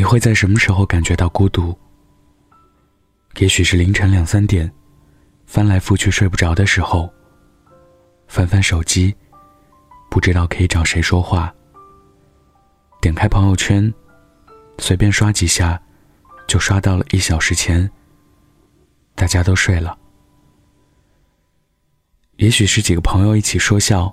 [0.00, 1.78] 你会在什么时候感觉到孤独？
[3.36, 4.72] 也许是凌晨两三点，
[5.44, 7.12] 翻来覆去睡不着的时候。
[8.26, 9.14] 翻翻手机，
[10.10, 11.54] 不知道可以找谁说话。
[13.02, 13.92] 点开朋友圈，
[14.78, 15.78] 随便刷几下，
[16.46, 17.86] 就刷到了一小时前。
[19.14, 19.98] 大家都睡了。
[22.36, 24.10] 也许是几个朋友一起说笑，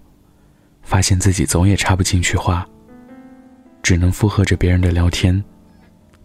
[0.82, 2.68] 发现自己总也插不进去话，
[3.82, 5.42] 只能附和着别人的聊天，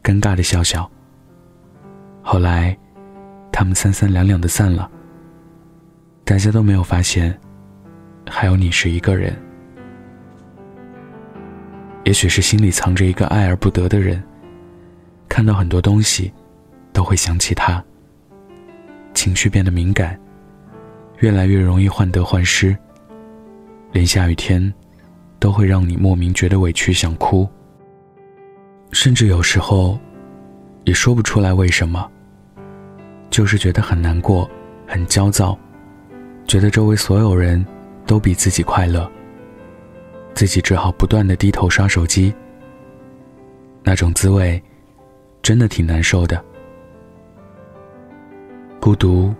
[0.02, 0.90] 尴尬的笑笑。
[2.22, 2.76] 后来，
[3.50, 4.90] 他们三三两两的散了。
[6.24, 7.38] 大家都没有发现。
[8.30, 9.36] 还有你是一个人，
[12.04, 14.22] 也许是心里藏着一个爱而不得的人，
[15.28, 16.32] 看到很多东西，
[16.92, 17.84] 都会想起他。
[19.12, 20.18] 情绪变得敏感，
[21.18, 22.74] 越来越容易患得患失，
[23.90, 24.72] 连下雨天，
[25.40, 27.46] 都会让你莫名觉得委屈想哭。
[28.92, 29.98] 甚至有时候，
[30.84, 32.08] 也说不出来为什么，
[33.28, 34.48] 就是觉得很难过，
[34.86, 35.58] 很焦躁，
[36.46, 37.64] 觉得周围所有人。
[38.04, 39.10] 都比自己快乐，
[40.34, 42.34] 自己只好不断的低头刷手机。
[43.84, 44.60] 那种滋味，
[45.40, 46.44] 真的挺难受的。
[48.80, 49.32] 孤独，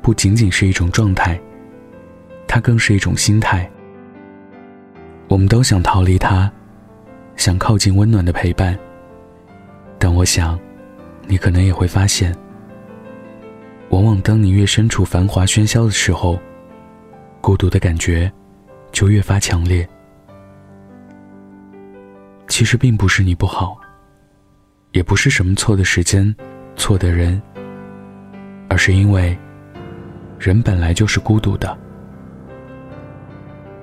[0.00, 1.38] 不仅仅是一种状态，
[2.48, 3.70] 它更是一种心态。
[5.28, 6.50] 我们都想逃离它，
[7.40, 8.78] 想靠近温暖的陪伴。
[9.98, 10.60] 但我想，
[11.26, 12.36] 你可能也会发现，
[13.88, 16.38] 往往当你越身处繁华喧嚣的时候。
[17.40, 18.30] 孤独的感觉
[18.92, 19.88] 就越发强烈。
[22.46, 23.80] 其实并不是你不好，
[24.92, 26.36] 也不是什么错的时间、
[26.76, 27.40] 错的人，
[28.68, 29.34] 而是因为
[30.38, 31.74] 人本来就是孤独的。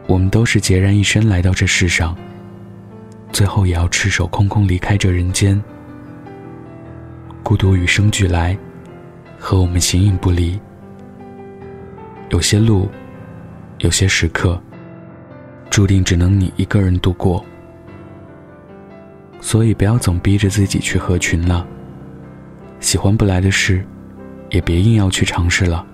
[0.05, 2.15] 我们都是孑然一身来到这世上，
[3.37, 5.63] 最后也要赤手空空离开这人间。
[7.43, 8.57] 孤独与生俱来，
[9.37, 10.59] 和我们形影不离。
[12.29, 12.89] 有些路。
[13.77, 14.59] 有些时刻，
[15.69, 17.45] 注定只能你一个人度过，
[19.39, 21.63] 所以不要总逼着自己去合群了。
[22.79, 23.85] 喜欢不来的事，
[24.49, 25.85] 也别硬要去尝试了。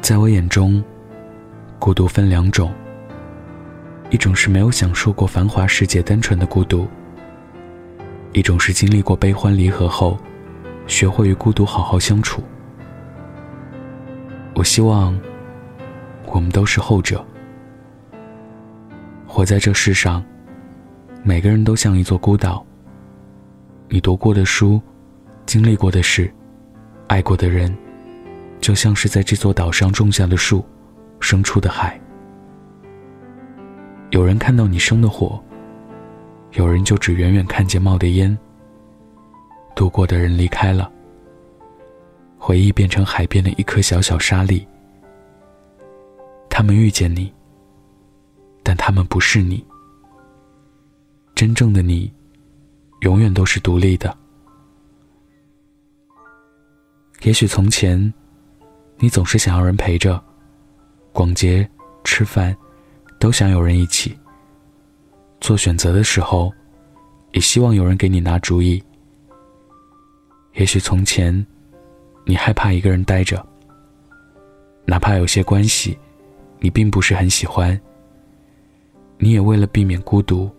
[0.00, 0.80] 在我眼中，
[1.80, 2.72] 孤独分两种：
[4.10, 6.86] 一种是没有享受过繁华世界单纯的孤独；
[8.32, 10.18] 一种是经历过悲欢离合后，
[10.86, 12.42] 学会与孤独好好相处。
[14.54, 15.18] 我希望。
[16.30, 17.24] 我们都是后者。
[19.26, 20.22] 活在这世上，
[21.24, 22.62] 每个人都像一座孤岛。
[23.88, 24.78] 你读过的书，
[25.46, 26.30] 经历过的事，
[27.06, 27.74] 爱过的人，
[28.60, 30.62] 就像是在这座岛上种下的树，
[31.18, 31.98] 生出的海。
[34.10, 35.42] 有人看到你生的火，
[36.52, 38.36] 有人就只远远看见冒的烟。
[39.74, 40.90] 度过的人离开了，
[42.38, 44.66] 回忆变成海边的一颗小小沙粒。
[46.48, 47.32] 他们遇见你，
[48.62, 49.64] 但他们不是你。
[51.34, 52.12] 真正的你，
[53.02, 54.16] 永远都是独立的。
[57.22, 58.12] 也许从前，
[58.96, 60.20] 你总是想要人陪着，
[61.12, 61.68] 逛街、
[62.02, 62.56] 吃饭，
[63.18, 64.16] 都想有人一起。
[65.40, 66.52] 做选择的时候，
[67.32, 68.82] 也希望有人给你拿主意。
[70.54, 71.46] 也许从前，
[72.24, 73.44] 你害怕一个人待着，
[74.84, 75.96] 哪怕有些关系。
[76.60, 77.80] 你并不是很喜欢，
[79.16, 80.50] 你也为了避免孤独，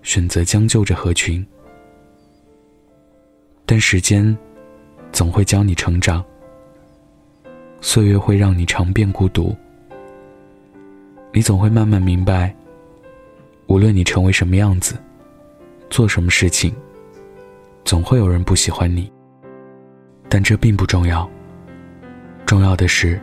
[0.00, 1.46] 选择将就着合群。
[3.66, 4.34] 但时间
[5.12, 6.24] 总会教你成长，
[7.82, 9.54] 岁月会让你尝遍孤独。
[11.32, 12.54] 你总会慢慢明白，
[13.66, 14.96] 无论你成为什么样子，
[15.88, 16.74] 做什么事情，
[17.84, 19.10] 总会有人不喜欢你。
[20.28, 21.28] 但这并不重要，
[22.44, 23.20] 重要的是，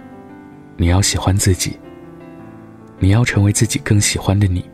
[0.78, 1.78] 你要喜欢自己。
[3.00, 4.66] 你要成为自己更喜欢的你。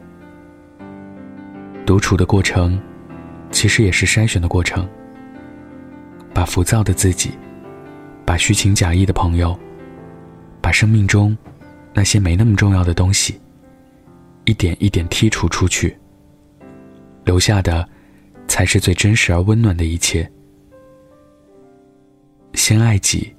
[1.85, 2.79] 独处的过程，
[3.51, 4.87] 其实也是筛选的过程。
[6.33, 7.31] 把浮躁的自己，
[8.25, 9.59] 把虚情假意的朋友，
[10.61, 11.37] 把生命中
[11.93, 13.39] 那些没那么重要的东西，
[14.45, 15.95] 一点一点剔除出去。
[17.23, 17.87] 留下的，
[18.47, 20.29] 才是最真实而温暖的一切。
[22.53, 23.33] 先爱己，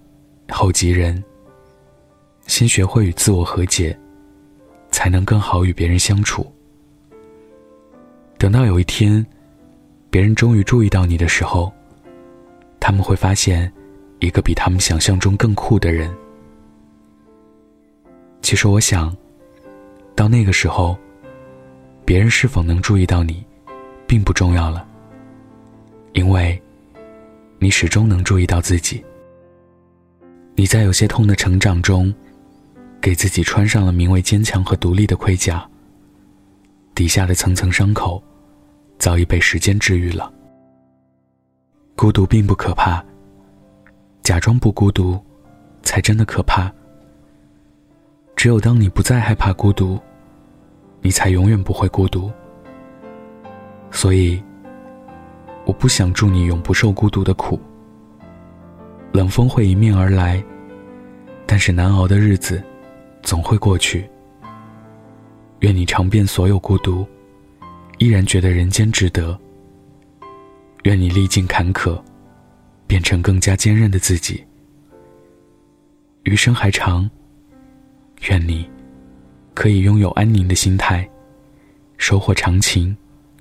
[0.48, 1.22] 后及人。
[2.46, 3.98] 先学会与自我和解。
[4.94, 6.46] 才能更好与别人相处。
[8.38, 9.26] 等到有一天，
[10.08, 11.72] 别人终于注意到你的时候，
[12.78, 13.70] 他们会发现
[14.20, 16.14] 一个比他们想象中更酷的人。
[18.44, 19.16] 其实，我想，
[20.14, 20.98] 到那个时候，
[22.04, 23.42] 别人是否能注意到你，
[24.06, 24.86] 并不重要了。
[26.12, 26.62] 因为，
[27.58, 29.02] 你始终能注意到自己。
[30.54, 32.14] 你在有些痛的成长中，
[33.00, 35.66] 给自己穿上了名为坚强和独立的盔甲。
[36.94, 38.22] 底下的层层伤口，
[38.98, 40.30] 早已被时间治愈了。
[41.96, 43.02] 孤独并不可怕，
[44.22, 45.18] 假装不孤独，
[45.82, 46.70] 才真的可怕。
[48.36, 49.98] 只有当你不再害怕孤独，
[51.00, 52.30] 你才永远不会孤独。
[53.90, 54.42] 所以，
[55.64, 57.58] 我不想祝你永不受孤独的苦。
[59.12, 60.42] 冷风会迎面而来，
[61.46, 62.62] 但是难熬的日子
[63.22, 64.08] 总会过去。
[65.60, 67.06] 愿你尝遍所有孤独，
[67.98, 69.38] 依然觉得人间值得。
[70.82, 71.98] 愿你历尽坎坷，
[72.86, 74.44] 变成更加坚韧的自己。
[76.24, 77.08] 余生还长，
[78.28, 78.68] 愿你
[79.52, 81.08] 可以拥有安宁的心态，
[81.98, 82.96] 收获长情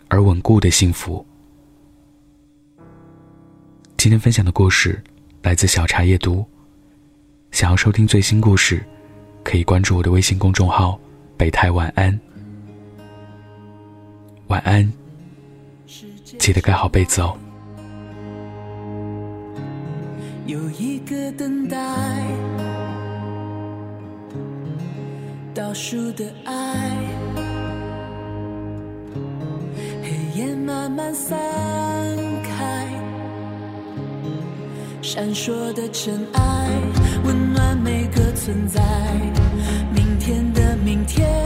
[0.10, 1.26] 而稳固的幸福。
[3.98, 5.02] 今天分享的故事
[5.42, 6.46] 来自小茶夜读。
[7.52, 8.84] 想要收听最新故事，
[9.44, 11.00] 可以关注我的微信公众号。
[11.38, 12.18] 北太晚安，
[14.48, 14.92] 晚安，
[16.38, 17.38] 记得盖好被子哦。
[20.46, 21.78] 有一个等待，
[25.56, 26.90] 倒数的爱，
[30.02, 30.10] 黑
[30.40, 31.38] 夜慢慢散
[32.42, 32.88] 开，
[35.02, 36.70] 闪烁的尘埃，
[37.24, 38.82] 温暖每个存在。
[39.94, 40.74] 明天的。
[40.84, 41.43] 明天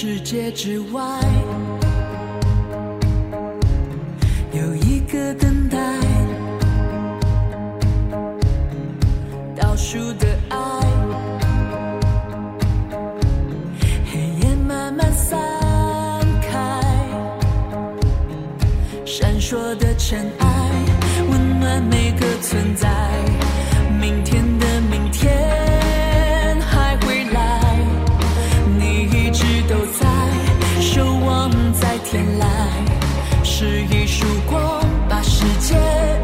[0.00, 1.02] 世界之外，
[4.52, 5.76] 有一个等待，
[9.56, 10.56] 倒数的爱，
[14.06, 15.36] 黑夜慢慢散
[16.42, 16.80] 开，
[19.04, 20.70] 闪烁的尘埃，
[21.28, 22.87] 温暖每个存在。
[31.72, 35.74] 在天籁是一束光把世界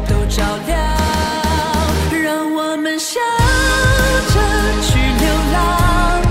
[0.07, 0.77] 都照亮。
[2.23, 3.19] 让我们笑
[4.33, 4.39] 着
[4.81, 6.21] 去流浪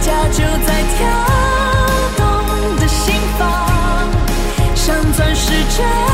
[0.00, 0.98] 家就在跳
[2.16, 4.08] 动的心房
[4.74, 6.13] 像钻石珍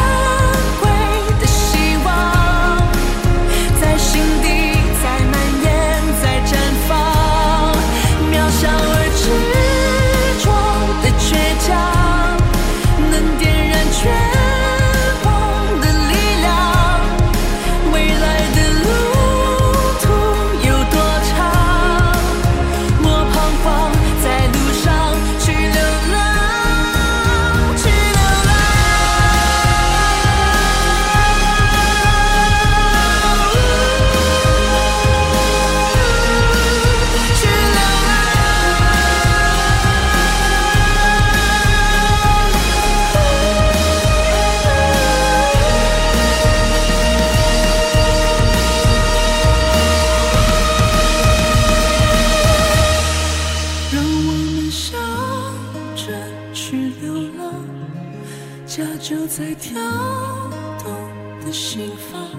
[61.50, 62.30] 的心房，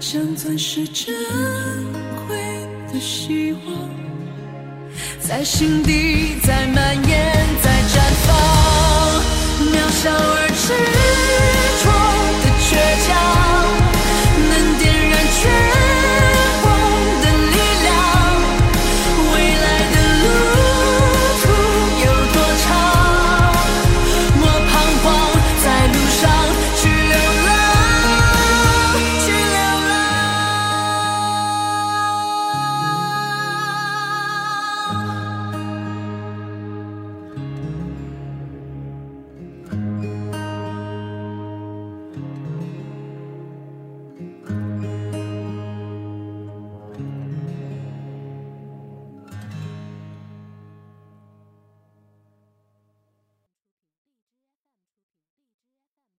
[0.00, 1.14] 像钻石珍
[2.26, 2.36] 贵
[2.92, 3.88] 的希望，
[5.20, 8.36] 在心底，在蔓延，在绽放，
[9.62, 10.74] 渺小而执
[11.84, 11.86] 着
[12.42, 12.68] 的倔
[13.06, 13.39] 强。